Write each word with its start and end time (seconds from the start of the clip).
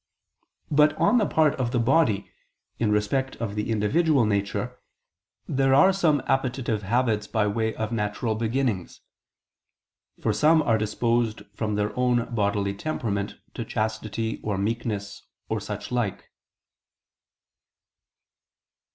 But 0.71 0.95
on 0.97 1.19
the 1.19 1.27
part 1.27 1.53
of 1.59 1.69
the 1.69 1.79
body, 1.79 2.31
in 2.79 2.91
respect 2.91 3.35
of 3.35 3.53
the 3.53 3.69
individual 3.69 4.25
nature, 4.25 4.79
there 5.47 5.75
are 5.75 5.93
some 5.93 6.23
appetitive 6.25 6.81
habits 6.81 7.27
by 7.27 7.45
way 7.45 7.75
of 7.75 7.91
natural 7.91 8.33
beginnings. 8.33 9.01
For 10.19 10.33
some 10.33 10.63
are 10.63 10.79
disposed 10.79 11.43
from 11.53 11.75
their 11.75 11.95
own 11.95 12.33
bodily 12.33 12.73
temperament 12.73 13.35
to 13.53 13.63
chastity 13.63 14.41
or 14.43 14.57
meekness 14.57 15.27
or 15.49 15.59
such 15.61 15.91
like. 15.91 16.31